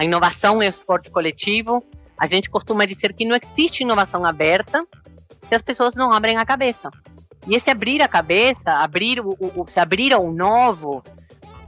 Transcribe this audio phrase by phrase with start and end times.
[0.00, 1.84] A inovação é o esporte coletivo.
[2.16, 4.82] A gente costuma dizer que não existe inovação aberta
[5.46, 6.90] se as pessoas não abrem a cabeça.
[7.46, 11.04] E esse abrir a cabeça, abrir o, o, se abrir ao novo,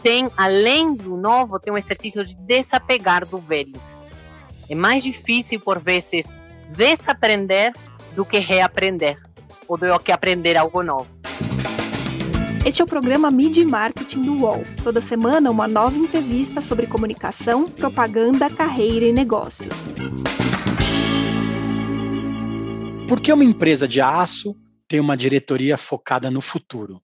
[0.02, 3.78] tem, além do novo, tem um exercício de desapegar do velho.
[4.66, 6.34] É mais difícil, por vezes,
[6.70, 7.74] desaprender
[8.14, 9.18] do que reaprender,
[9.68, 11.06] ou do que aprender algo novo.
[12.64, 14.62] Este é o programa Mid Marketing do UOL.
[14.84, 19.74] Toda semana, uma nova entrevista sobre comunicação, propaganda, carreira e negócios.
[23.08, 24.56] Por que uma empresa de aço
[24.86, 27.02] tem uma diretoria focada no futuro?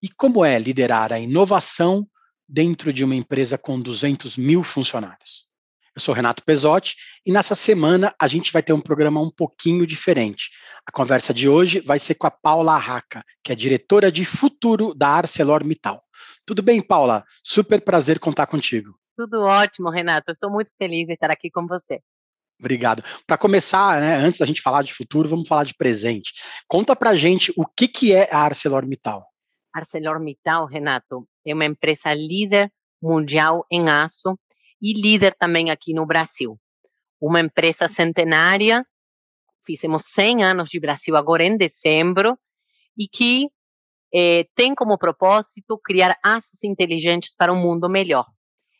[0.00, 2.06] E como é liderar a inovação
[2.48, 5.48] dentro de uma empresa com 200 mil funcionários?
[5.96, 6.94] Eu sou Renato Pesotti
[7.26, 10.50] e nessa semana a gente vai ter um programa um pouquinho diferente.
[10.86, 14.94] A conversa de hoje vai ser com a Paula Arraca, que é diretora de futuro
[14.94, 16.02] da ArcelorMittal.
[16.44, 17.24] Tudo bem, Paula?
[17.42, 18.94] Super prazer contar contigo.
[19.16, 20.32] Tudo ótimo, Renato.
[20.32, 22.00] Estou muito feliz de estar aqui com você.
[22.58, 23.02] Obrigado.
[23.26, 26.32] Para começar, né, antes da gente falar de futuro, vamos falar de presente.
[26.68, 29.26] Conta para gente o que, que é a ArcelorMittal.
[29.72, 32.70] ArcelorMittal, Renato, é uma empresa líder
[33.02, 34.38] mundial em aço
[34.80, 36.58] e líder também aqui no Brasil.
[37.20, 38.86] Uma empresa centenária,
[39.64, 42.38] fizemos 100 anos de Brasil agora em dezembro,
[42.96, 43.48] e que
[44.14, 48.24] eh, tem como propósito criar aços inteligentes para um mundo melhor.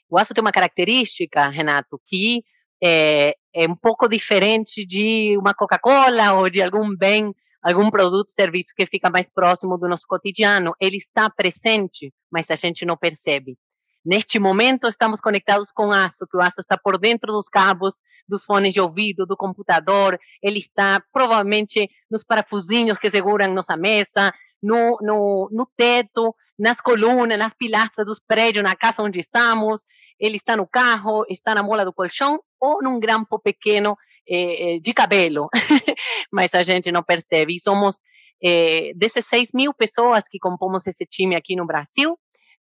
[0.08, 2.44] O aço tem uma característica, Renato, que
[2.82, 8.72] é, é um pouco diferente de uma Coca-Cola ou de algum bem, algum produto, serviço
[8.76, 10.74] que fica mais próximo do nosso cotidiano.
[10.80, 13.56] Ele está presente, mas a gente não percebe.
[14.04, 18.44] Neste momento, estamos conectados com aço, que o aço está por dentro dos cabos, dos
[18.44, 24.30] fones de ouvido, do computador, ele está provavelmente nos parafusinhos que seguram nossa mesa,
[24.62, 29.84] no, no, no teto, nas colunas, nas pilastras dos prédios, na casa onde estamos,
[30.18, 33.96] ele está no carro, está na mola do colchão ou num grampo pequeno
[34.28, 35.48] eh, eh de cabelo,
[36.30, 37.54] mas a gente não percebe.
[37.54, 38.00] E somos
[38.42, 42.18] eh, 16 mil pessoas que compomos esse time aqui no Brasil,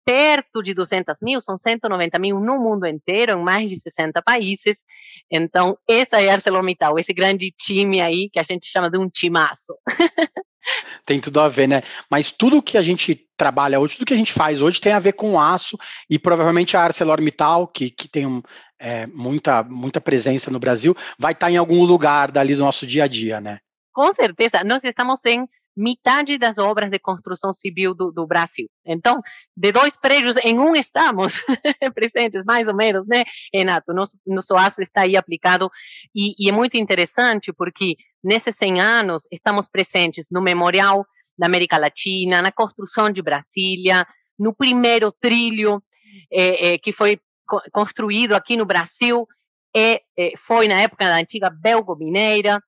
[0.05, 4.83] perto de 200 mil, são 190 mil no mundo inteiro, em mais de 60 países.
[5.31, 9.09] Então, essa é a ArcelorMittal, esse grande time aí que a gente chama de um
[9.09, 9.73] timaço.
[11.05, 11.81] tem tudo a ver, né?
[12.09, 14.99] Mas tudo que a gente trabalha hoje, tudo que a gente faz hoje tem a
[14.99, 15.77] ver com aço
[16.09, 18.41] e provavelmente a ArcelorMittal, que, que tem um,
[18.79, 23.05] é, muita, muita presença no Brasil, vai estar em algum lugar dali do nosso dia
[23.05, 23.59] a dia, né?
[23.93, 28.69] Com certeza, nós estamos em metade das obras de construção civil do, do, Brasil.
[28.85, 29.21] Então,
[29.55, 31.43] de dois prédios em um estamos
[31.95, 33.23] presentes, mais ou menos, né,
[33.53, 33.93] Renato?
[33.93, 35.69] Nosso, nosso aço está aí aplicado
[36.15, 41.05] e, e, é muito interessante porque nesses 100 anos estamos presentes no Memorial
[41.37, 44.05] da América Latina, na construção de Brasília,
[44.37, 45.81] no primeiro trilho
[46.31, 47.19] é, é, que foi
[47.71, 49.27] construído aqui no Brasil,
[49.75, 50.01] é,
[50.37, 52.61] foi na época da antiga Belgo Mineira,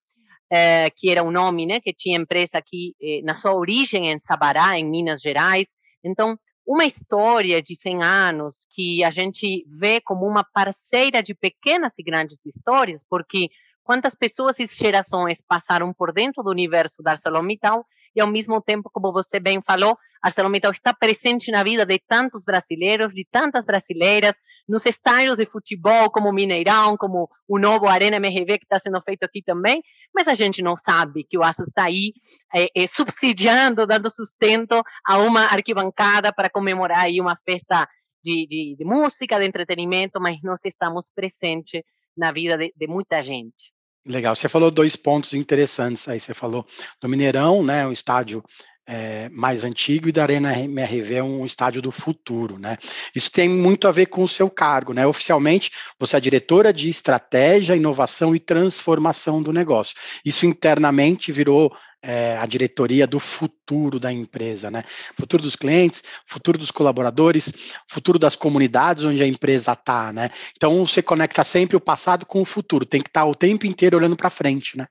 [0.51, 4.19] eh, que era um nome né, que tinha empresa aqui eh, na sua origem em
[4.19, 5.73] Sabará, em Minas Gerais.
[6.03, 11.97] Então, uma história de 100 anos que a gente vê como uma parceira de pequenas
[12.00, 13.50] e grandes histórias, porque
[13.84, 17.85] quantas pessoas e gerações passaram por dentro do universo da ArcelorMittal
[18.16, 22.44] e ao mesmo tempo, como você bem falou, ArcelorMittal está presente na vida de tantos
[22.45, 24.35] brasileiros, de tantas brasileiras,
[24.67, 29.23] nos estádios de futebol, como Mineirão, como o novo Arena MRV, que está sendo feito
[29.23, 29.81] aqui também,
[30.13, 32.13] mas a gente não sabe que o Aço está aí
[32.53, 37.87] é, é, subsidiando, dando sustento a uma arquibancada para comemorar aí uma festa
[38.23, 41.81] de, de, de música, de entretenimento, mas nós estamos presentes
[42.17, 43.73] na vida de, de muita gente.
[44.07, 46.19] Legal, você falou dois pontos interessantes aí.
[46.19, 46.65] Você falou
[47.01, 48.43] do Mineirão, né, o estádio
[48.88, 52.78] é, mais antigo e da Arena MRV é um estádio do futuro, né?
[53.16, 55.06] Isso tem muito a ver com o seu cargo, né?
[55.07, 59.96] Oficialmente, você é diretora de estratégia, inovação e transformação do negócio.
[60.23, 64.84] Isso internamente virou é, a diretoria do futuro da empresa, né?
[65.17, 67.52] Futuro dos clientes, futuro dos colaboradores,
[67.90, 70.29] futuro das comunidades onde a empresa está, né?
[70.56, 73.66] Então você conecta sempre o passado com o futuro, tem que estar tá o tempo
[73.66, 74.85] inteiro olhando para frente, né?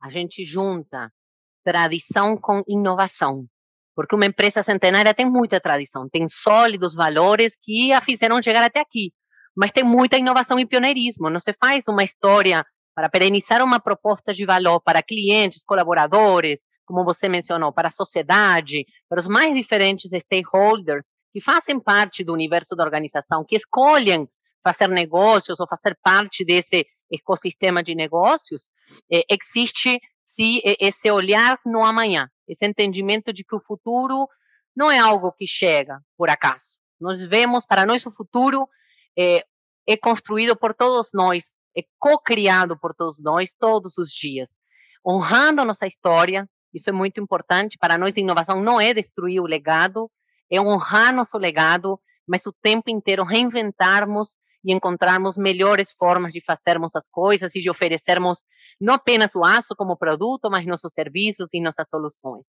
[0.00, 1.10] A gente junta
[1.64, 3.46] tradição com inovação.
[3.96, 8.80] Porque uma empresa centenária tem muita tradição, tem sólidos valores que a fizeram chegar até
[8.80, 9.12] aqui.
[9.56, 11.30] Mas tem muita inovação e pioneirismo.
[11.30, 12.64] Não se faz uma história
[12.94, 18.84] para perenizar uma proposta de valor para clientes, colaboradores, como você mencionou, para a sociedade,
[19.08, 24.28] para os mais diferentes stakeholders que fazem parte do universo da organização, que escolhem
[24.62, 28.70] fazer negócios ou fazer parte desse ecossistema de negócios,
[29.12, 34.26] eh, existe se esse olhar no amanhã, esse entendimento de que o futuro
[34.74, 36.72] não é algo que chega por acaso.
[37.00, 38.68] Nós vemos para nós o futuro
[39.16, 39.44] é
[39.86, 44.58] é construído por todos nós, é co-criado por todos nós todos os dias,
[45.06, 46.48] honrando nossa história.
[46.72, 47.76] Isso é muito importante.
[47.78, 50.10] Para nós, inovação não é destruir o legado,
[50.50, 56.96] é honrar nosso legado, mas o tempo inteiro reinventarmos e encontrarmos melhores formas de fazermos
[56.96, 58.42] as coisas e de oferecermos
[58.80, 62.46] não apenas o aço como produto, mas nossos serviços e nossas soluções.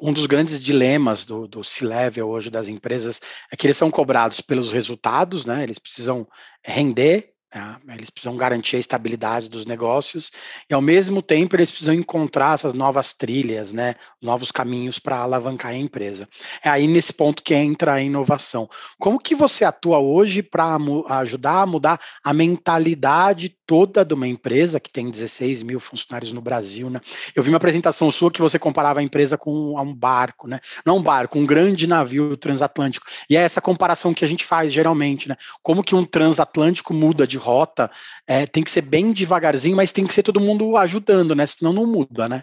[0.00, 3.20] Um dos grandes dilemas do, do C-Level hoje das empresas
[3.52, 5.62] é que eles são cobrados pelos resultados, né?
[5.62, 6.26] Eles precisam
[6.64, 10.32] render é, eles precisam garantir a estabilidade dos negócios
[10.68, 15.70] e, ao mesmo tempo, eles precisam encontrar essas novas trilhas, né, novos caminhos para alavancar
[15.70, 16.28] a empresa.
[16.64, 18.68] É aí nesse ponto que entra a inovação.
[18.98, 20.76] Como que você atua hoje para
[21.20, 26.40] ajudar a mudar a mentalidade toda de uma empresa que tem 16 mil funcionários no
[26.40, 26.90] Brasil?
[26.90, 27.00] Né?
[27.36, 30.58] Eu vi uma apresentação sua que você comparava a empresa com um barco, né?
[30.84, 33.06] não um barco, um grande navio transatlântico.
[33.30, 35.36] E é essa comparação que a gente faz geralmente, né?
[35.62, 37.90] Como que um transatlântico muda de rota,
[38.26, 41.46] é, tem que ser bem devagarzinho, mas tem que ser todo mundo ajudando, né?
[41.46, 42.42] Senão não muda, né?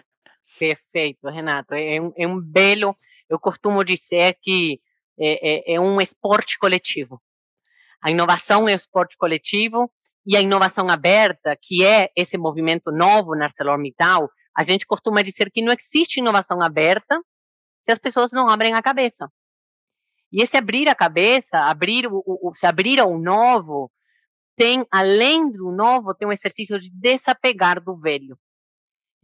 [0.58, 1.74] Perfeito, Renato.
[1.74, 2.96] É um, é um belo,
[3.28, 4.80] eu costumo dizer que
[5.18, 7.20] é, é, é um esporte coletivo.
[8.00, 9.90] A inovação é um esporte coletivo
[10.26, 15.50] e a inovação aberta, que é esse movimento novo na ArcelorMittal, a gente costuma dizer
[15.50, 17.20] que não existe inovação aberta
[17.80, 19.30] se as pessoas não abrem a cabeça.
[20.30, 23.90] E esse abrir a cabeça, abrir o, o se abrir ao novo,
[24.56, 28.38] tem, além do novo, tem um exercício de desapegar do velho.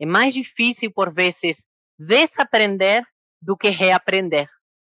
[0.00, 1.66] É mais difícil, por vezes,
[1.98, 3.02] desaprender
[3.40, 4.46] do que reaprender,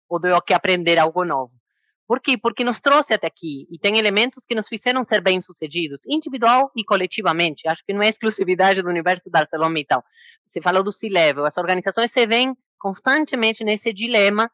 [0.07, 1.53] ou do que aprender algo novo.
[2.07, 2.35] Por quê?
[2.37, 6.83] Porque nos trouxe até aqui e tem elementos que nos fizeram ser bem-sucedidos, individual e
[6.83, 7.67] coletivamente.
[7.67, 10.03] Acho que não é exclusividade do universo da ArcelorMittal.
[10.47, 11.45] Você falou do C-Level.
[11.45, 14.49] As organizações se veem constantemente nesse dilema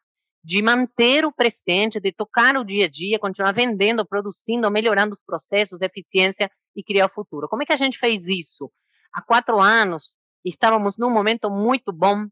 [0.46, 5.22] de manter o presente, de tocar o dia a dia, continuar vendendo, produzindo, melhorando os
[5.24, 7.50] processos, eficiência e criar o futuro.
[7.50, 8.72] Como é que a gente fez isso?
[9.12, 10.16] Há quatro anos,
[10.46, 12.28] estávamos num momento muito bom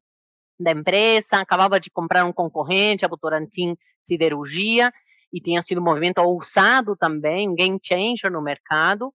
[0.59, 4.93] da empresa, acabava de comprar um concorrente, a Votorantim Siderurgia,
[5.33, 9.11] e tinha sido um movimento ousado também, um game changer no mercado,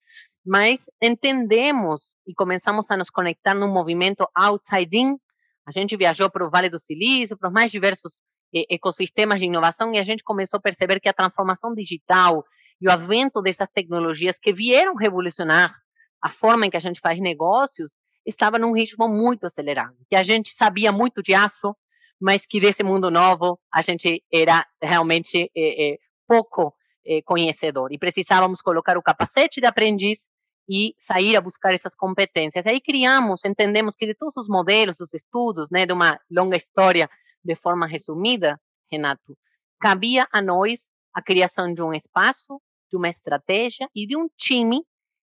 [0.45, 5.17] mas entendemos e começamos a nos conectar num movimento outside in.
[5.65, 8.21] A gente viajou para o Vale do Silício, para os mais diversos
[8.69, 12.43] ecossistemas de inovação e a gente começou a perceber que a transformação digital
[12.79, 15.75] e o avento dessas tecnologias que vieram revolucionar
[16.21, 19.95] a forma em que a gente faz negócios estava num ritmo muito acelerado.
[20.09, 21.75] Que a gente sabia muito de aço,
[22.19, 25.97] mas que desse mundo novo a gente era realmente é, é,
[26.27, 26.73] pouco
[27.05, 30.29] é, conhecedor e precisávamos colocar o capacete de aprendiz
[30.67, 32.65] e sair a buscar essas competências.
[32.65, 37.07] Aí criamos, entendemos que de todos os modelos, os estudos, né, de uma longa história
[37.45, 38.59] de forma resumida,
[38.91, 39.37] Renato,
[39.79, 44.81] cabia a nós a criação de um espaço, de uma estratégia e de um time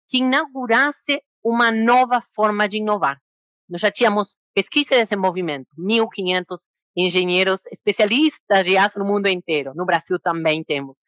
[0.07, 3.19] que inaugurasse uma nova forma de inovar.
[3.67, 9.85] Nós já tínhamos pesquisa e desenvolvimento, 1.500 engenheiros especialistas de aço no mundo inteiro, no
[9.85, 11.01] Brasil também temos,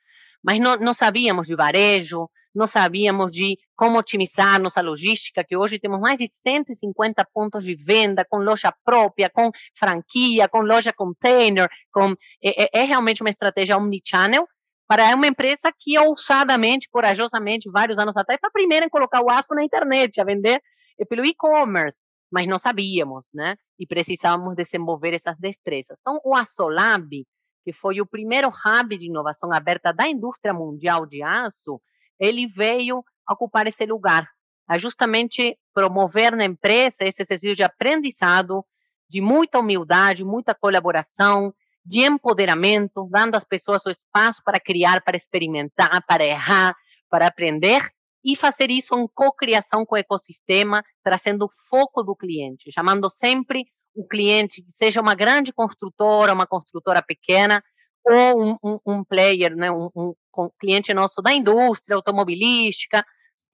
[0.43, 5.79] mas não, não sabíamos de varejo, não sabíamos de como otimizar nossa logística, que hoje
[5.79, 11.69] temos mais de 150 pontos de venda, com loja própria, com franquia, com loja container,
[11.91, 12.11] com,
[12.43, 14.47] é, é, é realmente uma estratégia omnichannel
[14.87, 19.31] para uma empresa que ousadamente, corajosamente, vários anos atrás, foi a primeira em colocar o
[19.31, 20.61] aço na internet, a vender
[20.99, 23.55] é, pelo e-commerce, mas não sabíamos, né?
[23.79, 25.97] E precisávamos desenvolver essas destrezas.
[26.01, 27.25] Então, o Açolab,
[27.63, 31.81] que foi o primeiro hub de inovação aberta da indústria mundial de aço,
[32.21, 34.29] ele veio ocupar esse lugar,
[34.67, 38.63] a justamente promover na empresa esse exercício de aprendizado,
[39.09, 45.17] de muita humildade, muita colaboração, de empoderamento, dando às pessoas o espaço para criar, para
[45.17, 46.75] experimentar, para errar,
[47.09, 47.81] para aprender
[48.23, 53.65] e fazer isso em cocriação com o ecossistema, trazendo o foco do cliente, chamando sempre
[53.95, 57.63] o cliente, seja uma grande construtora, uma construtora pequena,
[58.05, 63.05] ou um, um, player, né, um, um, cliente nosso da indústria automobilística,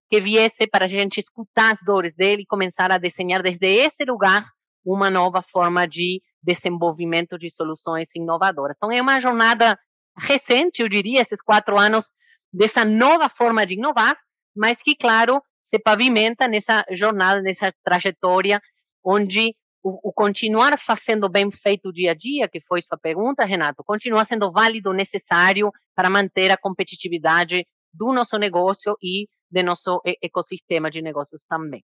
[0.09, 4.05] que viesse para a gente escutar as dores dele e começar a desenhar desde esse
[4.05, 4.45] lugar
[4.85, 8.77] uma nova forma de desenvolvimento de soluções inovadoras.
[8.77, 9.77] Então, é uma jornada
[10.17, 12.09] recente, eu diria, esses quatro anos
[12.53, 14.15] dessa nova forma de inovar,
[14.55, 18.61] mas que, claro, se pavimenta nessa jornada, nessa trajetória,
[19.03, 19.53] onde
[19.87, 24.25] o, o, continuar fazendo bem feito dia a dia, que foi sua pergunta, Renato, continua
[24.25, 31.01] sendo válido, necessário para manter a competitividade do nosso negócio e do nosso ecossistema de
[31.01, 31.81] negócios também.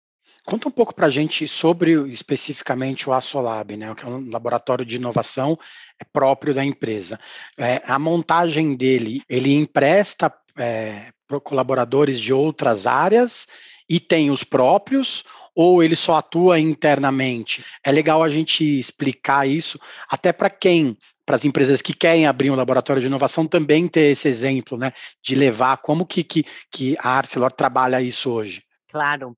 [0.45, 4.85] Conta um pouco para a gente sobre especificamente o Asolab, né, que é um laboratório
[4.85, 5.59] de inovação
[5.99, 7.19] é próprio da empresa.
[7.59, 13.47] É, a montagem dele, ele empresta é, colaboradores de outras áreas
[13.88, 17.64] e tem os próprios, ou ele só atua internamente?
[17.85, 19.78] É legal a gente explicar isso,
[20.09, 24.11] até para quem, para as empresas que querem abrir um laboratório de inovação, também ter
[24.11, 24.92] esse exemplo, né,
[25.23, 28.62] de levar como que, que, que a Arcelor trabalha isso hoje.
[28.90, 29.37] Claro.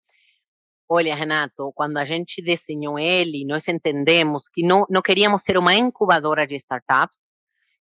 [0.88, 5.75] Olha, Renato, quando a gente desenhou ele, nós entendemos que não, não queríamos ser uma
[5.75, 7.31] incubadora de startups,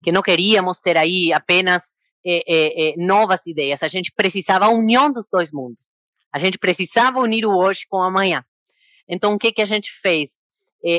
[0.03, 1.95] que não queríamos ter aí apenas
[2.25, 5.95] é, é, é, novas ideias, a gente precisava a união dos dois mundos.
[6.33, 8.45] A gente precisava unir o hoje com o amanhã.
[9.09, 10.43] Então, o que, que a gente fez?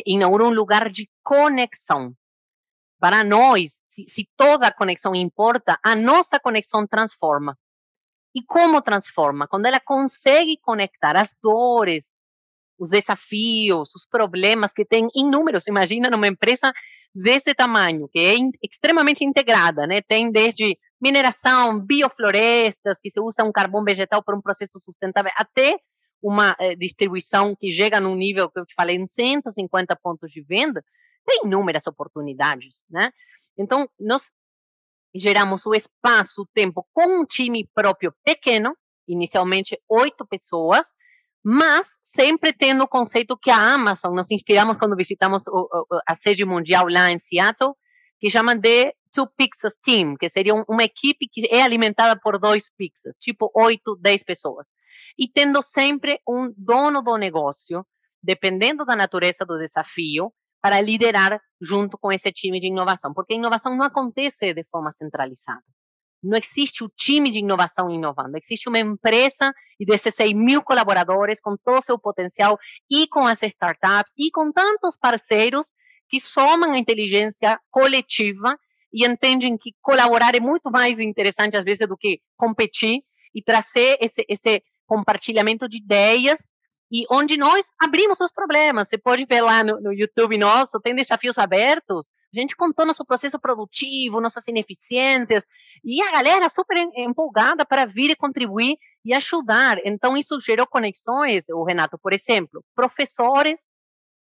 [0.06, 2.14] inaugurou um lugar de conexão.
[3.00, 7.58] Para nós, se, se toda a conexão importa, a nossa conexão transforma.
[8.36, 9.48] E como transforma?
[9.48, 12.22] Quando ela consegue conectar as dores,
[12.78, 15.68] os desafios, os problemas que tem inúmeros.
[15.68, 16.72] Imagina numa empresa
[17.14, 20.02] desse tamanho, que é in, extremamente integrada, né?
[20.02, 25.78] Tem desde mineração, bioflorestas, que se usa um carvão vegetal para um processo sustentável, até
[26.22, 30.42] uma eh, distribuição que chega num nível que eu te falei, em 150 pontos de
[30.42, 30.84] venda,
[31.26, 33.12] tem inúmeras oportunidades, né?
[33.58, 34.32] Então, nós
[35.16, 38.76] geramos o espaço, o tempo com um time próprio pequeno,
[39.08, 40.94] inicialmente oito pessoas,
[41.44, 45.46] mas sempre tendo o conceito que a Amazon, nós inspiramos quando visitamos
[46.06, 47.74] a sede mundial lá em Seattle,
[48.20, 52.70] que chama de Two Pizzas Team, que seria uma equipe que é alimentada por dois
[52.70, 54.74] pizzas, tipo oito, dez pessoas.
[55.18, 57.86] E tendo sempre um dono do negócio,
[58.22, 63.38] dependendo da natureza do desafio, para liderar junto com esse time de inovação, porque a
[63.38, 65.64] inovação não acontece de forma centralizada.
[66.22, 71.56] Não existe o time de inovação inovando, existe uma empresa e 16 mil colaboradores com
[71.56, 72.60] todo o seu potencial
[72.92, 75.74] e com as startups e com tantos parceiros
[76.10, 78.58] que somam a inteligência coletiva
[78.94, 83.02] e entendem que colaborar é muito mais interessante às vezes do que competir
[83.34, 86.48] e trazer esse, esse compartilhamento de ideias
[86.92, 88.90] e onde nós abrimos os problemas.
[88.90, 92.12] Você pode ver lá no, no, YouTube nosso, tem desafios abertos.
[92.36, 95.46] A gente contou nosso processo produtivo, nossas ineficiências,
[95.84, 99.78] e a galera super empolgada para vir e contribuir e ajudar.
[99.86, 103.70] Então, isso gerou conexões, o Renato, por exemplo, professores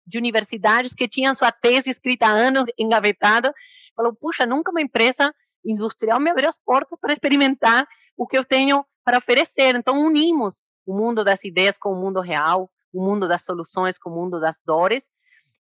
[0.07, 3.53] de universidades que tinham sua tese escrita há anos engavetada,
[3.95, 5.33] falou, puxa, nunca uma empresa
[5.65, 7.85] industrial me abriu as portas para experimentar
[8.15, 9.75] o que eu tenho para oferecer.
[9.75, 14.09] Então, unimos o mundo das ideias com o mundo real, o mundo das soluções com
[14.09, 15.11] o mundo das dores,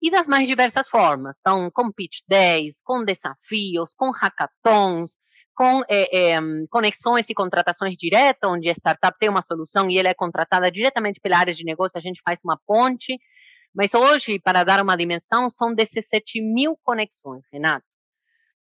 [0.04, 1.38] e das mais diversas formas.
[1.40, 5.18] Então, com pitch 10, com desafios, com hackathons,
[5.56, 10.10] com é, é, conexões e contratações diretas, onde a startup tem uma solução e ela
[10.10, 13.18] é contratada diretamente pela área de negócio, a gente faz uma ponte.
[13.74, 17.86] Mas hoje, para dar uma dimensão, são 17 mil conexões, Renato,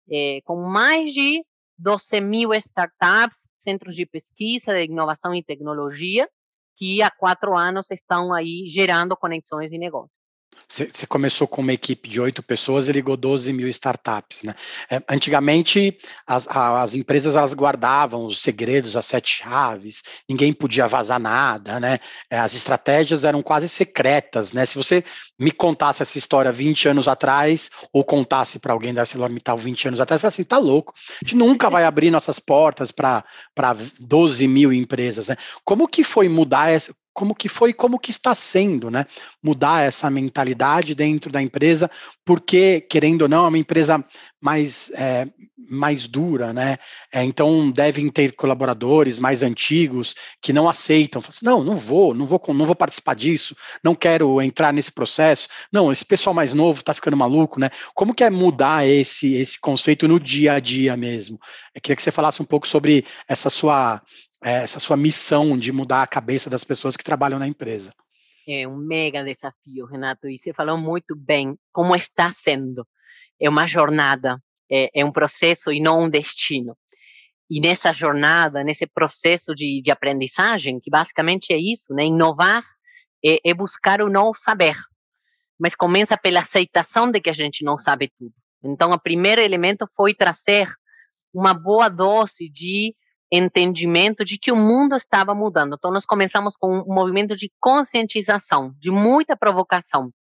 [0.09, 1.43] é, com mais de
[1.77, 6.27] 12 mil startups, centros de pesquisa, de inovação e tecnologia,
[6.75, 10.22] que há quatro anos estão aí gerando conexões e negócios.
[10.67, 14.55] Você começou com uma equipe de oito pessoas e ligou 12 mil startups, né?
[14.89, 21.19] É, antigamente, as, as empresas elas guardavam os segredos, as sete chaves, ninguém podia vazar
[21.19, 21.99] nada, né?
[22.29, 24.65] É, as estratégias eram quase secretas, né?
[24.65, 25.03] Se você
[25.39, 30.01] me contasse essa história 20 anos atrás, ou contasse para alguém da ArcelorMittal 20 anos
[30.01, 33.23] atrás, você assim, tá louco, a gente nunca vai abrir nossas portas para
[33.99, 35.37] 12 mil empresas, né?
[35.63, 39.05] Como que foi mudar essa, como que foi, como que está sendo, né?
[39.41, 41.89] Mudar essa mentalidade dentro da empresa,
[42.25, 44.03] porque, querendo ou não, é uma empresa
[44.41, 45.27] mais, é,
[45.69, 46.77] mais dura, né?
[47.11, 51.21] É, então devem ter colaboradores mais antigos que não aceitam.
[51.27, 55.47] Assim, não, não vou, não vou, não vou participar disso, não quero entrar nesse processo.
[55.71, 57.69] Não, esse pessoal mais novo está ficando maluco, né?
[57.93, 61.39] Como que é mudar esse, esse conceito no dia a dia mesmo?
[61.75, 64.01] Eu queria que você falasse um pouco sobre essa sua
[64.43, 67.91] essa sua missão de mudar a cabeça das pessoas que trabalham na empresa.
[68.47, 72.85] É um mega desafio, Renato, e você falou muito bem como está sendo.
[73.39, 74.37] É uma jornada,
[74.69, 76.77] é, é um processo e não um destino.
[77.49, 82.05] E nessa jornada, nesse processo de, de aprendizagem, que basicamente é isso, né?
[82.05, 82.63] Inovar
[83.23, 84.75] é, é buscar o não saber,
[85.57, 88.33] mas começa pela aceitação de que a gente não sabe tudo.
[88.63, 90.69] Então, o primeiro elemento foi trazer
[91.33, 92.95] uma boa dose de
[93.37, 95.75] entendimento de que o mundo estava mudando.
[95.75, 100.11] Então, nós começamos com um movimento de conscientização, de muita provocação.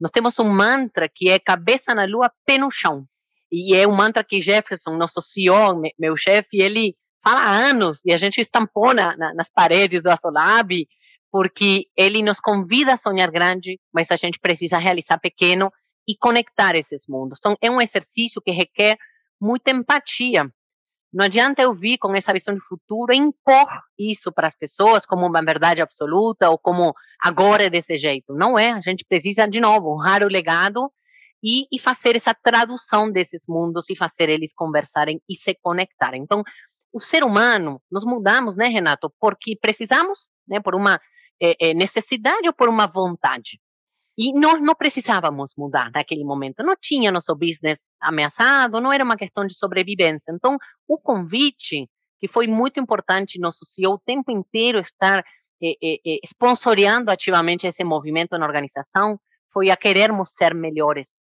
[0.00, 3.04] Nós temos um mantra que é cabeça na lua, pé no chão.
[3.50, 8.12] E é um mantra que Jefferson, nosso CEO, meu chefe, ele fala há anos, e
[8.12, 10.86] a gente estampou na, na, nas paredes do Asolab,
[11.32, 15.72] porque ele nos convida a sonhar grande, mas a gente precisa realizar pequeno
[16.06, 17.38] e conectar esses mundos.
[17.40, 18.96] Então, é um exercício que requer
[19.40, 20.48] muita empatia
[21.14, 25.06] Não adianta eu vir com essa visão de futuro e impor isso para as pessoas
[25.06, 26.92] como uma verdade absoluta ou como
[27.22, 28.34] agora é desse jeito.
[28.34, 28.72] Não é.
[28.72, 30.90] A gente precisa, de novo, honrar o legado
[31.40, 36.20] e, e fazer essa tradução desses mundos e fazer eles conversarem e se conectarem.
[36.20, 36.42] Então,
[36.92, 39.08] o ser humano, nós mudamos, né, Renato?
[39.20, 41.00] Porque precisamos, né, por uma
[41.40, 43.60] é, é, necessidade ou por uma vontade.
[44.16, 46.62] E nós não precisávamos mudar naquele momento.
[46.62, 50.32] Não tinha nosso business ameaçado, não era uma questão de sobrevivência.
[50.32, 50.56] Então,
[50.86, 51.88] o convite,
[52.20, 55.24] que foi muito importante nosso CEO o tempo inteiro estar
[55.62, 59.18] eh, eh, sponsoreando ativamente esse movimento na organização,
[59.52, 61.20] foi a querermos ser melhores.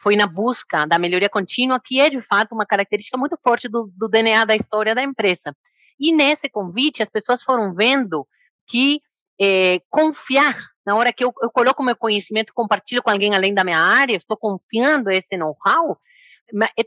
[0.00, 3.90] Foi na busca da melhoria contínua, que é de fato uma característica muito forte do,
[3.96, 5.54] do DNA da história da empresa.
[6.00, 8.26] E nesse convite, as pessoas foram vendo
[8.66, 9.00] que
[9.40, 10.54] é, confiar
[10.88, 14.16] na hora que eu, eu coloco meu conhecimento, compartilho com alguém além da minha área,
[14.16, 15.98] estou confiando esse know-how,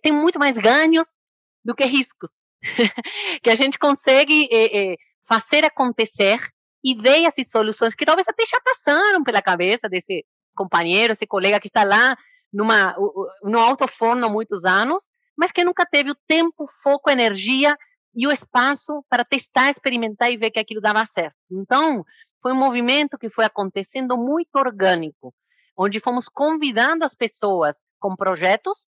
[0.01, 1.15] tem muito mais ganhos
[1.63, 2.31] do que riscos.
[3.43, 6.39] que a gente consegue é, é, fazer acontecer
[6.83, 11.67] ideias e soluções que talvez até já passaram pela cabeça desse companheiro, esse colega que
[11.67, 12.17] está lá
[12.51, 12.95] numa,
[13.43, 17.77] no alto forno há muitos anos, mas que nunca teve o tempo, foco, energia
[18.15, 21.37] e o espaço para testar, experimentar e ver que aquilo dava certo.
[21.51, 22.03] Então,
[22.41, 25.33] foi um movimento que foi acontecendo muito orgânico,
[25.77, 28.87] onde fomos convidando as pessoas com projetos,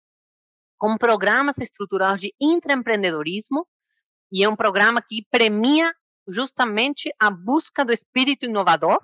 [0.76, 3.66] com programas estruturados de intraempreendedorismo,
[4.30, 5.92] e é um programa que premia
[6.28, 9.00] justamente a busca do espírito inovador,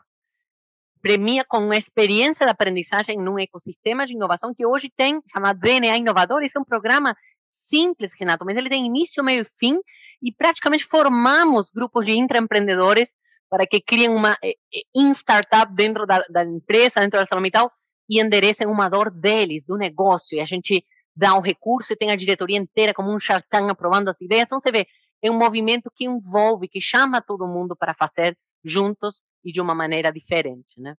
[1.01, 5.97] premia com uma experiência de aprendizagem num ecossistema de inovação que hoje tem, chamado DNA
[5.97, 7.17] Inovador, esse é um programa
[7.49, 9.79] simples, Renato, mas ele tem início, meio e fim,
[10.23, 13.15] e praticamente formamos grupos de intraempreendedores
[13.49, 17.71] para que criem uma eh, eh, in startup dentro da, da empresa, dentro da mental
[18.09, 20.85] e enderecem uma dor deles, do negócio, e a gente
[21.17, 24.45] dá um recurso e tem a diretoria inteira como um chartão aprovando as ideias.
[24.45, 24.87] Então, você vê,
[25.23, 29.75] é um movimento que envolve, que chama todo mundo para fazer juntos e de uma
[29.75, 30.95] maneira diferente, né?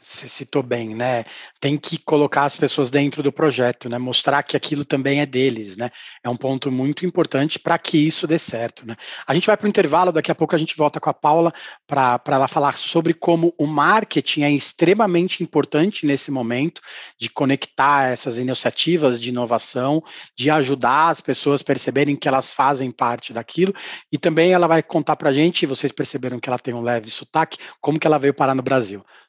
[0.00, 1.24] Você citou bem, né?
[1.60, 3.98] Tem que colocar as pessoas dentro do projeto, né?
[3.98, 5.90] Mostrar que aquilo também é deles, né?
[6.22, 8.96] É um ponto muito importante para que isso dê certo, né?
[9.26, 11.52] A gente vai para o intervalo, daqui a pouco a gente volta com a Paula
[11.86, 16.80] para ela falar sobre como o marketing é extremamente importante nesse momento
[17.18, 20.02] de conectar essas iniciativas de inovação,
[20.36, 23.74] de ajudar as pessoas a perceberem que elas fazem parte daquilo,
[24.10, 27.10] e também ela vai contar para a gente, vocês perceberam que ela tem um leve
[27.10, 29.04] sotaque, como que ela veio parar no Brasil.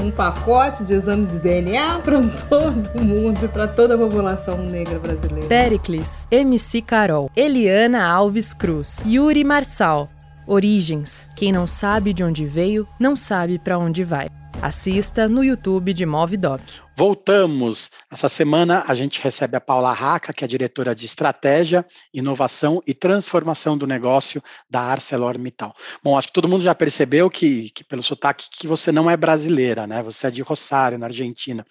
[0.00, 5.48] um pacote de exame de DNA para todo mundo, para toda a população negra brasileira.
[5.48, 10.08] Pericles, MC Carol, Eliana Alves Cruz, Yuri Marçal.
[10.46, 11.28] Origens.
[11.36, 14.26] Quem não sabe de onde veio, não sabe para onde vai.
[14.60, 16.60] Assista no YouTube de Movidoc.
[17.00, 17.90] Voltamos.
[18.12, 21.82] Essa semana a gente recebe a Paula Raca, que é diretora de Estratégia,
[22.12, 25.74] Inovação e Transformação do Negócio da ArcelorMittal.
[26.04, 29.16] Bom, acho que todo mundo já percebeu que, que pelo sotaque, que você não é
[29.16, 30.02] brasileira, né?
[30.02, 31.64] Você é de Rosário, na Argentina.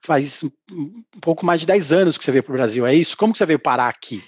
[0.00, 3.16] Faz um pouco mais de 10 anos que você veio para o Brasil, é isso?
[3.16, 4.22] Como que você veio parar aqui?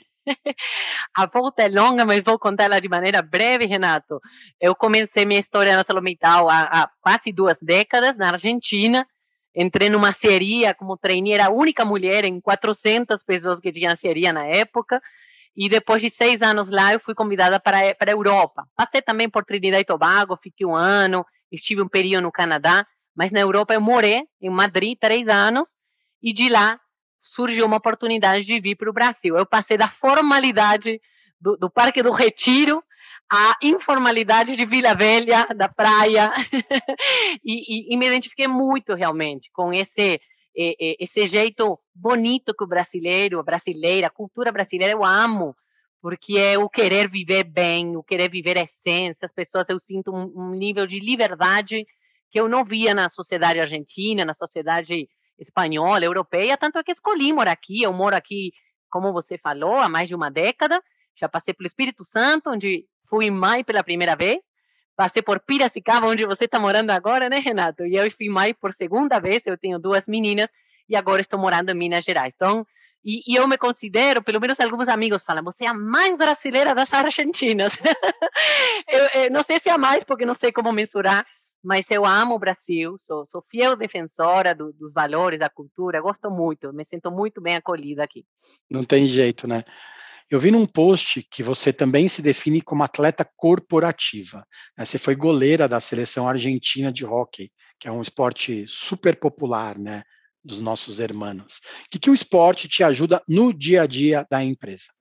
[1.17, 4.21] A volta é longa, mas vou contar ela de maneira breve, Renato.
[4.61, 9.07] Eu comecei minha história na ArcelorMittal há, há quase duas décadas, na Argentina,
[9.59, 14.33] entrei numa seria como trainee, era a única mulher em 400 pessoas que tinham seria
[14.33, 15.03] na época,
[15.57, 18.65] e depois de seis anos lá, eu fui convidada para, para a Europa.
[18.77, 23.33] Passei também por Trinidad e Tobago, fiquei um ano, estive um período no Canadá, mas
[23.33, 25.77] na Europa eu morei em Madrid três anos,
[26.23, 26.79] e de lá
[27.19, 29.37] surgiu uma oportunidade de vir para o Brasil.
[29.37, 31.01] Eu passei da formalidade
[31.41, 32.81] do, do Parque do Retiro
[33.31, 36.31] a informalidade de Vila Velha, da praia,
[37.45, 40.21] e, e, e, me identifiquei muito realmente com esse
[40.61, 45.55] esse jeito bonito que o brasileiro, a brasileira, a cultura brasileira eu amo,
[46.03, 50.13] porque é o querer viver bem, o querer viver a essência, as pessoas, eu sinto
[50.13, 51.87] um, um nível de liberdade
[52.29, 57.33] que eu não via na sociedade argentina, na sociedade espanhola, europeia, tanto é que escolhi
[57.33, 58.53] morar aqui, eu moro aqui,
[58.91, 60.83] como você falou, há mais de uma década,
[61.17, 64.39] já passei pelo Espírito Santo, onde fui maio pela primeira vez,
[64.97, 67.87] passei por Piracicaba, onde você está morando agora, né, Renato?
[67.87, 70.51] E eu em maio por segunda vez, eu tenho duas meninas,
[70.89, 72.33] e agora estou morando em Minas Gerais.
[72.35, 72.67] Então,
[73.05, 76.75] e, e, eu me considero, pelo menos alguns amigos falam, você é a mais brasileira
[76.75, 77.77] das argentinas.
[78.89, 81.27] eu, eu, não sei se é a mais, porque não sei como mensurar,
[81.63, 86.31] mas eu amo o Brasil, sou, sou fiel defensora do, dos valores, da cultura, gosto
[86.31, 88.25] muito, me sinto muito bem acolhida aqui.
[88.71, 89.65] Não tem jeito, né?
[90.31, 94.47] Eu vi num post que você também se define como atleta corporativa.
[94.77, 94.85] Né?
[94.85, 100.03] Você foi goleira da seleção argentina de hóquei, que é um esporte super popular, né?
[100.45, 101.61] Dos nossos hermanos.
[101.87, 104.93] O que, que o esporte te ajuda no dia a dia da empresa?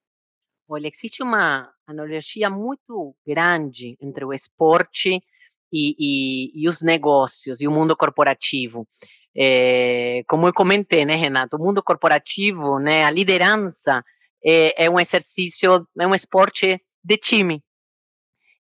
[0.67, 5.21] Olha, existe uma analogia muito grande entre o esporte
[5.71, 8.87] e, e, e os negócios e o mundo corporativo.
[9.35, 14.03] É, como eu comentei, né, Renato, o mundo corporativo, né, a liderança
[14.45, 17.63] é, é um exercício, é um esporte de time.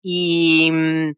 [0.04, 1.14] E hum,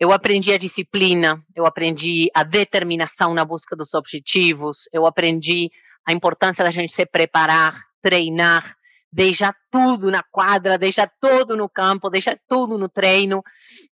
[0.00, 5.70] eu aprendi a disciplina, eu aprendi a determinação na busca dos objetivos, eu aprendi
[6.06, 8.76] a importância da gente se preparar, treinar,
[9.12, 13.42] deixar tudo na quadra, deixar tudo no campo, deixar tudo no treino.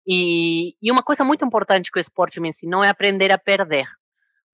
[0.07, 3.87] E, e uma coisa muito importante que o esporte me ensinou é aprender a perder.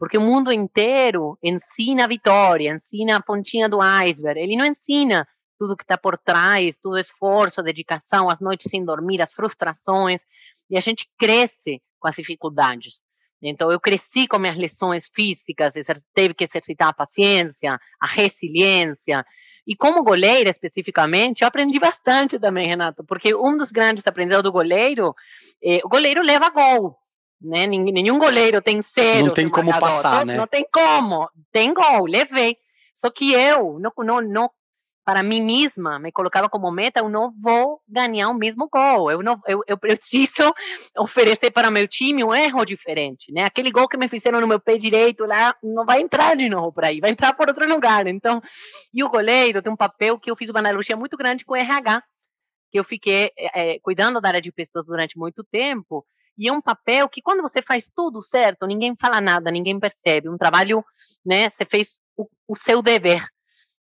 [0.02, 4.40] Porque o mundo inteiro ensina a vitória, ensina a pontinha do iceberg.
[4.40, 5.24] Ele não ensina
[5.56, 9.32] tudo que está por trás, todo o esforço, a dedicação, as noites sem dormir, as
[9.32, 10.26] frustrações.
[10.68, 13.00] E a gente cresce com as dificuldades.
[13.40, 15.74] Então, eu cresci com minhas lições físicas,
[16.12, 19.24] teve que exercitar a paciência, a resiliência,
[19.64, 24.52] e como goleira, especificamente, eu aprendi bastante também, Renato, porque um dos grandes aprendizados do
[24.52, 25.14] goleiro,
[25.62, 26.98] eh, o goleiro leva gol,
[27.42, 27.66] né?
[27.66, 29.26] Nenhum goleiro tem zero.
[29.26, 29.96] Não tem como marcador.
[29.96, 30.36] passar, não, né?
[30.36, 31.28] Não tem como.
[31.50, 32.56] Tem gol, levei.
[32.94, 34.50] Só que eu não, não, não
[35.04, 39.10] para mim mesma, me colocava como meta, eu não vou ganhar o mesmo gol.
[39.10, 40.54] Eu não, eu, eu preciso
[40.96, 43.44] oferecer para meu time um erro diferente, né?
[43.44, 46.72] Aquele gol que me fizeram no meu pé direito lá, não vai entrar de novo
[46.72, 48.06] por aí, vai entrar por outro lugar.
[48.06, 48.40] Então,
[48.94, 51.56] e o goleiro tem um papel que eu fiz uma analogia muito grande com o
[51.56, 52.02] RH,
[52.70, 56.60] que eu fiquei é, cuidando da área de pessoas durante muito tempo, e é um
[56.60, 60.28] papel que quando você faz tudo certo, ninguém fala nada, ninguém percebe.
[60.28, 60.84] Um trabalho,
[61.24, 61.50] né?
[61.50, 63.22] Você fez o, o seu dever.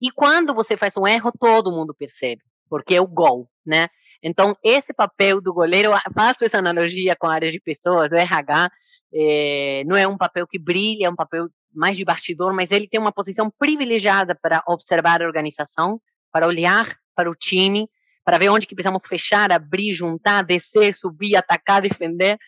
[0.00, 3.88] E quando você faz um erro, todo mundo percebe, porque é o gol, né?
[4.22, 8.70] Então, esse papel do goleiro, faço essa analogia com a área de pessoas, do RH,
[9.12, 12.88] é, não é um papel que brilha, é um papel mais de bastidor, mas ele
[12.88, 16.00] tem uma posição privilegiada para observar a organização,
[16.32, 17.88] para olhar para o time,
[18.24, 22.38] para ver onde que precisamos fechar, abrir, juntar, descer, subir, atacar, defender.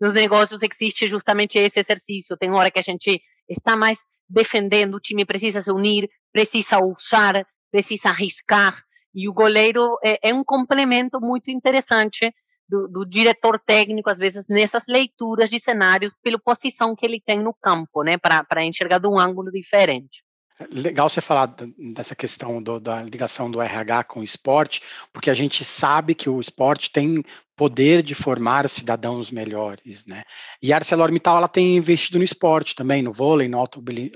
[0.00, 2.36] Nos negócios existe justamente esse exercício.
[2.36, 7.46] Tem hora que a gente está mais defendendo, o time precisa se unir, precisa usar,
[7.70, 8.82] precisa arriscar.
[9.14, 12.34] E o goleiro é, é um complemento muito interessante
[12.68, 17.38] do, do, diretor técnico, às vezes, nessas leituras de cenários, pela posição que ele tem
[17.38, 20.23] no campo, né, para enxergar de um ângulo diferente.
[20.72, 21.52] Legal você falar
[21.94, 24.80] dessa questão do, da ligação do RH com o esporte,
[25.12, 27.24] porque a gente sabe que o esporte tem
[27.56, 30.22] poder de formar cidadãos melhores, né?
[30.62, 33.58] E a ArcelorMittal ela tem investido no esporte também, no vôlei, no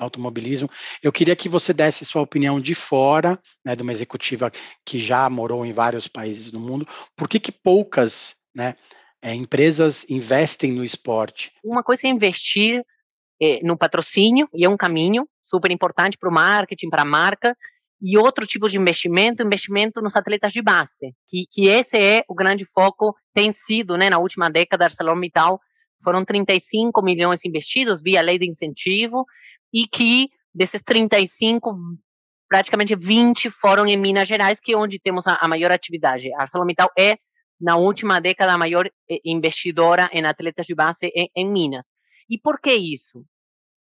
[0.01, 0.69] automobilismo.
[1.03, 4.51] Eu queria que você desse sua opinião de fora, né, de uma executiva
[4.85, 6.87] que já morou em vários países do mundo.
[7.17, 8.75] Por que que poucas, né,
[9.23, 11.53] é, empresas investem no esporte?
[11.63, 12.85] Uma coisa é investir
[13.41, 17.57] é, no patrocínio, e é um caminho super importante para o marketing, para a marca,
[18.01, 22.35] e outro tipo de investimento, investimento nos atletas de base, que, que esse é o
[22.35, 25.61] grande foco, tem sido, né, na última década, ArcelorMittal,
[26.03, 29.25] foram 35 milhões investidos via lei de incentivo,
[29.73, 31.77] e que desses 35,
[32.49, 36.33] praticamente 20 foram em Minas Gerais, que é onde temos a, a maior atividade.
[36.35, 37.19] A ArcelorMittal é,
[37.61, 41.93] na última década, a maior eh, investidora em atletas de base em, em Minas.
[42.29, 43.25] E por que isso?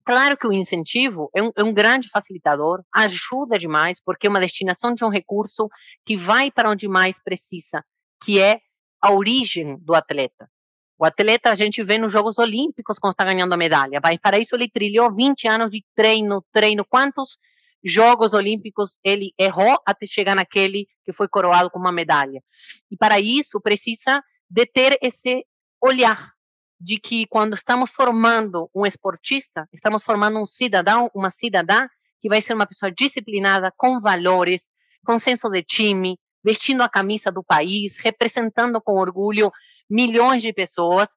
[0.05, 4.41] Claro que o incentivo é um, é um, grande facilitador, ajuda demais, porque é uma
[4.41, 5.69] destinação de um recurso
[6.05, 7.85] que vai para onde mais precisa,
[8.25, 8.61] que é
[9.01, 10.51] a origem do atleta.
[10.99, 14.01] O atleta a gente vê nos Jogos Olímpicos quando está ganhando a medalha.
[14.03, 16.85] Vai para isso ele trilhou 20 anos de treino, treino.
[16.85, 17.39] Quantos
[17.83, 22.43] Jogos Olímpicos ele errou até chegar naquele que foi coroado com uma medalha?
[22.91, 25.47] E para isso precisa de ter esse
[25.81, 26.33] olhar
[26.81, 31.87] de que quando estamos formando um esportista, estamos formando um cidadão, uma cidadã
[32.21, 34.71] que vai ser uma pessoa disciplinada, com valores,
[35.05, 39.53] com senso de time, vestindo a camisa do país, representando com orgulho
[39.89, 41.11] milhões de pessoas.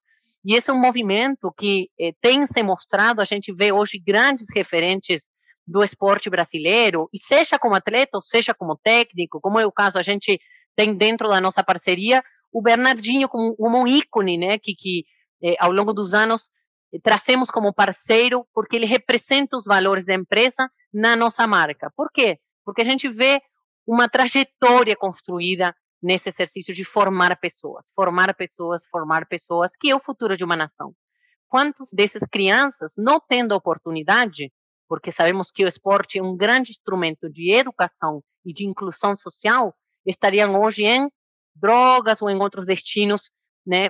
[0.45, 4.47] E esse é um movimento que eh, tem se mostrado, a gente vê hoje grandes
[4.53, 5.29] referentes
[5.65, 10.03] do esporte brasileiro, e seja como atleta, seja como técnico, como é o caso, a
[10.03, 10.37] gente
[10.75, 12.21] tem dentro da nossa parceria
[12.51, 15.05] o Bernardinho como, como um ícone, né, que, que
[15.43, 16.49] eh, ao longo dos anos
[16.93, 21.91] eh, trazemos como parceiro, porque ele representa os valores da empresa na nossa marca.
[21.95, 22.39] Por quê?
[22.63, 23.41] Porque a gente vê
[23.85, 29.99] uma trajetória construída nesse exercício de formar pessoas, formar pessoas, formar pessoas, que é o
[29.99, 30.93] futuro de uma nação.
[31.47, 34.51] Quantos dessas crianças, não tendo oportunidade,
[34.87, 39.73] porque sabemos que o esporte é um grande instrumento de educação e de inclusão social,
[40.05, 41.09] estariam hoje em
[41.55, 43.31] drogas ou em outros destinos,
[43.65, 43.89] né,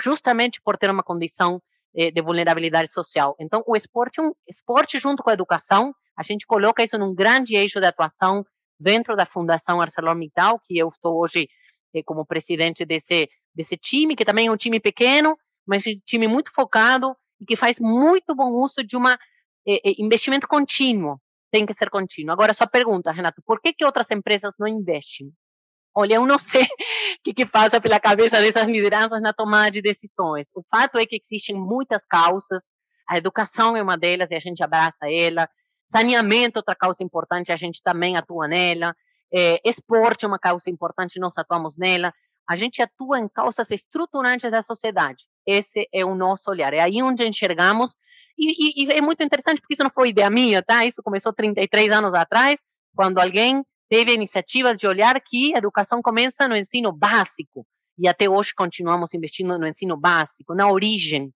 [0.00, 1.62] justamente por ter uma condição
[1.94, 3.36] eh, de vulnerabilidade social.
[3.38, 7.54] Então, o esporte, um esporte junto com a educação, a gente coloca isso num grande
[7.54, 8.44] eixo de atuação
[8.78, 11.48] dentro da Fundação ArcelorMittal, que eu estou hoje
[11.94, 16.26] eh, como presidente desse desse time, que também é um time pequeno, mas um time
[16.26, 19.18] muito focado e que faz muito bom uso de uma
[19.66, 21.20] eh, investimento contínuo.
[21.50, 22.32] Tem que ser contínuo.
[22.32, 25.30] Agora, sua pergunta, Renato, por que que outras empresas não investem?
[25.94, 26.66] Olha, eu não sei
[27.22, 30.48] que, que passa pela cabeça dessas lideranças na tomada de decisões.
[30.54, 32.72] O fato é que existem muitas causas,
[33.08, 35.48] a educação é uma delas e a gente abraça ela,
[35.86, 38.94] saneamento, outra causa importante, a gente também atua nela,
[39.32, 42.12] é, esporte é uma causa importante, nós atuamos nela,
[42.48, 45.24] a gente atua em causas estruturantes da sociedade.
[45.46, 47.94] Esse é o nosso olhar, é aí onde enxergamos,
[48.38, 50.84] e, e, e é muito interessante porque isso não foi ideia minha, tá?
[50.84, 52.60] Isso começou 33 anos atrás,
[52.94, 57.66] quando alguém teve a iniciativa de olhar que a educação começa no ensino básico,
[57.98, 61.30] e até hoje continuamos investindo no ensino básico, na origem,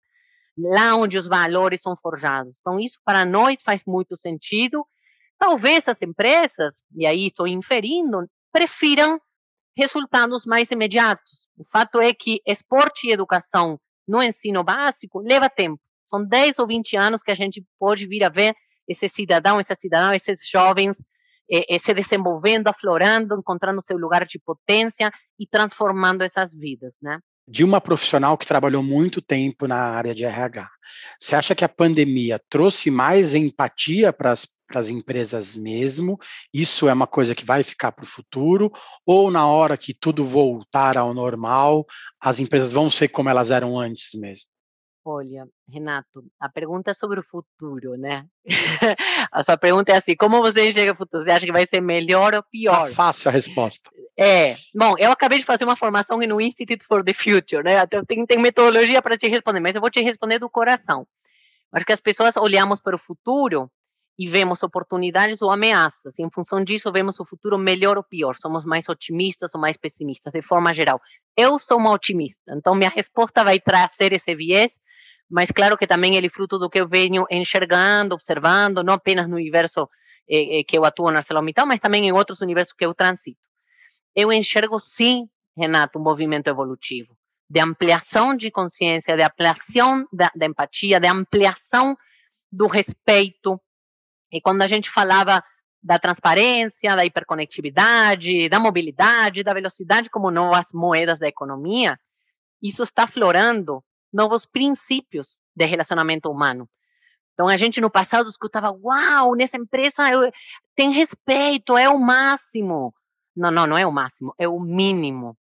[0.58, 2.60] lá onde os valores são forjados.
[2.62, 4.88] Então, isso para nós faz muito sentido.
[5.38, 9.20] Talvez as empresas, e aí estou inferindo, prefiram
[9.78, 11.50] resultados mais imediatos.
[11.58, 15.82] O fato é que esporte e educação no ensino básico leva tempo.
[16.06, 18.56] São 10 ou 20 anos que a gente pode vir a ver
[18.88, 21.04] esse cidadão, essa cidadã, esses jovens
[21.80, 27.20] se desenvolvendo, aflorando, encontrando seu lugar de potência e transformando essas vidas, né?
[27.48, 30.68] De uma profissional que trabalhou muito tempo na área de RH,
[31.20, 34.34] você acha que a pandemia trouxe mais empatia para
[34.74, 36.18] as empresas mesmo?
[36.52, 38.72] Isso é uma coisa que vai ficar para o futuro?
[39.06, 41.86] Ou na hora que tudo voltar ao normal,
[42.20, 44.55] as empresas vão ser como elas eram antes mesmo?
[45.08, 48.26] Olha, Renato, a pergunta é sobre o futuro, né?
[49.32, 51.22] a sua pergunta é assim: como você enxerga o futuro?
[51.22, 52.88] Você acha que vai ser melhor ou pior?
[52.90, 53.92] Tá fácil a resposta.
[54.18, 57.84] É, bom, eu acabei de fazer uma formação no Institute for the Future, né?
[57.84, 61.06] Então tem, tem metodologia para te responder, mas eu vou te responder do coração.
[61.72, 63.70] Acho que as pessoas olhamos para o futuro
[64.18, 66.18] e vemos oportunidades ou ameaças.
[66.18, 68.36] E em função disso, vemos o futuro melhor ou pior.
[68.38, 71.00] Somos mais otimistas ou mais pessimistas, de forma geral.
[71.38, 74.80] Eu sou uma otimista, então minha resposta vai trazer esse viés
[75.30, 79.28] mas claro que também ele é fruto do que eu venho enxergando, observando, não apenas
[79.28, 79.90] no universo
[80.30, 83.40] eh, eh, que eu atuo na ArcelorMittal, mas também em outros universos que eu transito.
[84.16, 87.18] Eu enxergo, sim, Renato, um movimento evolutivo
[87.50, 91.96] de ampliação de consciência, de ampliação da, da empatia, de ampliação
[92.52, 93.62] do respeito.
[94.32, 95.44] E quando a gente falava
[95.82, 102.00] da transparência, da hiperconectividade, da mobilidade, da velocidade como novas moedas da economia,
[102.62, 103.84] isso está florando
[104.16, 106.70] novos princípios de relacionamento humano.
[107.34, 110.32] Então, a gente no passado escutava, uau, nessa empresa eu,
[110.74, 112.96] tem respeito, é o máximo.
[113.36, 115.38] Não, não, não é o máximo, é o mínimo.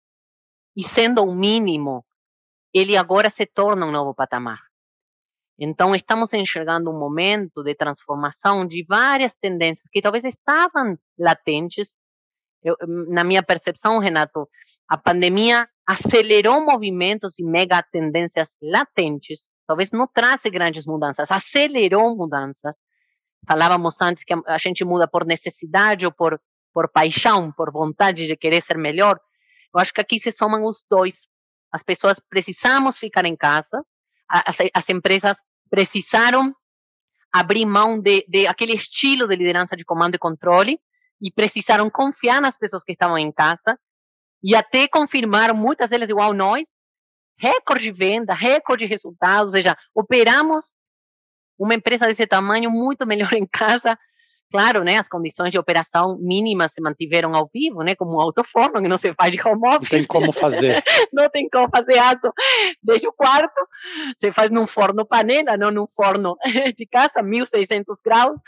[0.76, 2.04] E sendo o mínimo,
[2.72, 4.58] ele agora se torna um novo patamar.
[5.56, 11.96] Então, estamos enxergando um momento de transformação de várias tendências que talvez estavam latentes.
[12.64, 12.76] Eu,
[13.08, 14.48] na minha percepção, Renato,
[14.88, 22.76] a pandemia acelerou movimentos e mega tendências latentes, talvez não traze grandes mudanças, acelerou mudanças.
[23.46, 26.40] Falávamos antes que a gente muda por necessidade ou por,
[26.72, 29.20] por paixão, por vontade de querer ser melhor.
[29.74, 31.28] Eu acho que aqui se somam os dois.
[31.70, 33.78] As pessoas precisamos ficar em casa,
[34.26, 35.36] as, as empresas
[35.68, 36.54] precisaram
[37.30, 40.80] abrir mão de, de aquele estilo de liderança de comando e controle
[41.20, 43.78] e precisaram confiar nas pessoas que estavam em casa
[44.42, 46.68] e até confirmaram, muitas delas igual nós,
[47.38, 50.74] recorde de venda, recorde de resultados, ou seja, operamos
[51.58, 53.98] uma empresa desse tamanho muito melhor em casa.
[54.50, 58.80] Claro, né, as condições de operação mínimas se mantiveram ao vivo, né, como um autoforno,
[58.82, 59.90] que não se faz de home office.
[59.90, 60.84] Não tem como fazer.
[61.12, 62.30] não tem como fazer aço
[62.82, 63.66] desde o quarto.
[64.14, 66.36] Você faz num forno panela, não num forno
[66.76, 68.38] de casa, 1600 graus.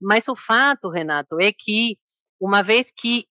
[0.00, 1.96] Mas o fato, Renato, é que
[2.44, 3.26] uma vez que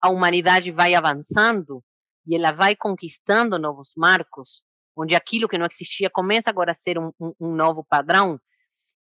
[0.00, 1.82] a humanidade vai avançando
[2.26, 4.62] e ela vai conquistando novos marcos,
[4.96, 8.40] onde aquilo que não existia começa agora a ser um, um, um novo padrão,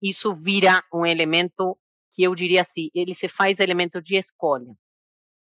[0.03, 1.79] isso vira um elemento
[2.13, 4.75] que eu diria assim, ele se faz elemento de escolha.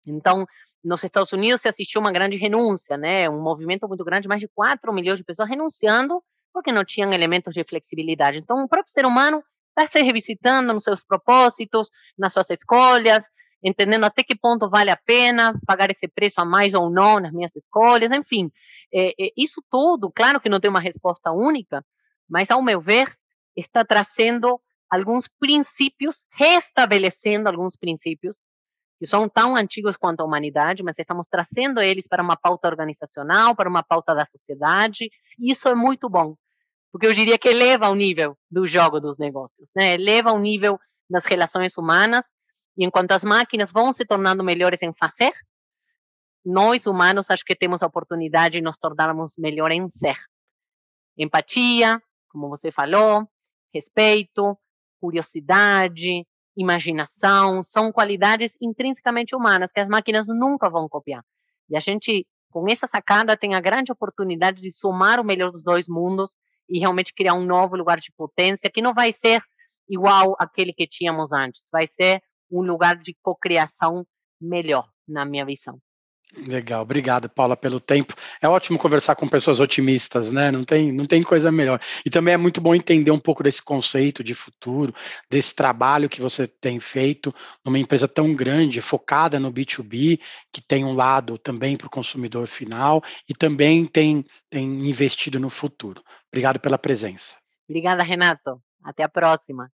[0.07, 0.46] Então,
[0.85, 3.29] nos Estados Unidos se assistiu uma grande renúncia, né?
[3.29, 6.22] Um movimento muito grande, mais de 4 milhões de pessoas renunciando
[6.53, 8.38] porque não tinham elementos de flexibilidade.
[8.38, 13.24] Então, o próprio ser humano está se revisitando nos seus propósitos, nas suas escolhas,
[13.62, 17.32] entendendo até que ponto vale a pena pagar esse preço a mais ou não nas
[17.32, 18.50] minhas escolhas, enfim.
[18.92, 21.84] É, é, isso tudo, claro que não tem uma resposta única,
[22.28, 23.12] mas, ao meu ver,
[23.56, 28.44] está trazendo alguns princípios, restabelecendo alguns princípios
[28.98, 33.56] que são tão antigos quanto a humanidade, mas estamos trazendo eles para uma pauta organizacional,
[33.56, 36.36] para uma pauta da sociedade, e isso é muito bom,
[36.92, 39.94] porque eu diria que eleva o nível do jogo dos negócios, né?
[39.94, 42.26] eleva o nível das relações humanas,
[42.76, 45.33] e enquanto as máquinas vão se tornando melhores em fazer,
[46.44, 50.16] nós humanos acho que temos a oportunidade de nos tornarmos melhor em ser.
[51.16, 53.28] Empatia, como você falou,
[53.74, 54.56] respeito,
[55.00, 61.24] curiosidade, imaginação, são qualidades intrinsecamente humanas que as máquinas nunca vão copiar.
[61.68, 65.62] E a gente, com essa sacada, tem a grande oportunidade de somar o melhor dos
[65.62, 66.37] dois mundos
[66.68, 69.42] e realmente criar um novo lugar de potência que não vai ser
[69.88, 74.06] igual aquele que tínhamos antes, vai ser um lugar de cocriação
[74.40, 75.80] melhor, na minha visão.
[76.36, 78.14] Legal, obrigado, Paula, pelo tempo.
[78.40, 80.50] É ótimo conversar com pessoas otimistas, né?
[80.50, 81.80] Não tem, não tem coisa melhor.
[82.06, 84.94] E também é muito bom entender um pouco desse conceito de futuro,
[85.28, 87.34] desse trabalho que você tem feito
[87.64, 90.20] numa empresa tão grande, focada no B2B,
[90.52, 95.50] que tem um lado também para o consumidor final e também tem, tem investido no
[95.50, 96.00] futuro.
[96.28, 97.36] Obrigado pela presença.
[97.68, 98.62] Obrigada, Renato.
[98.84, 99.68] Até a próxima.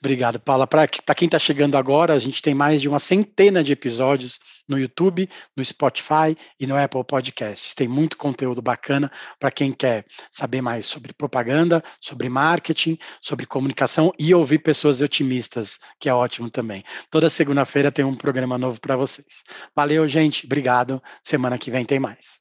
[0.00, 0.66] Obrigado, Paula.
[0.66, 4.78] Para quem está chegando agora, a gente tem mais de uma centena de episódios no
[4.78, 7.74] YouTube, no Spotify e no Apple Podcasts.
[7.74, 14.12] Tem muito conteúdo bacana para quem quer saber mais sobre propaganda, sobre marketing, sobre comunicação
[14.18, 16.82] e ouvir pessoas otimistas, que é ótimo também.
[17.10, 19.44] Toda segunda-feira tem um programa novo para vocês.
[19.74, 20.46] Valeu, gente.
[20.46, 21.02] Obrigado.
[21.22, 22.40] Semana que vem tem mais.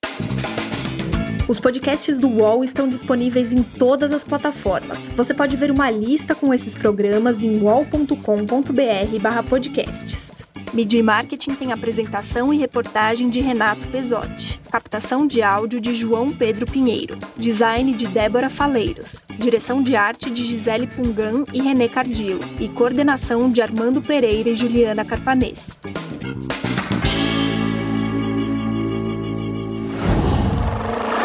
[1.47, 5.07] Os podcasts do UOL estão disponíveis em todas as plataformas.
[5.15, 10.33] Você pode ver uma lista com esses programas em wall.com.br/podcasts.
[10.73, 16.65] Media Marketing tem apresentação e reportagem de Renato Pesotti, captação de áudio de João Pedro
[16.65, 22.67] Pinheiro, design de Débora Faleiros, direção de arte de Gisele Pungan e René Cardillo e
[22.67, 25.77] coordenação de Armando Pereira e Juliana Carpanês.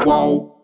[0.02, 0.59] Qual?